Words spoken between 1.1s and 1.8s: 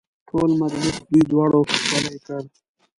دوی دواړو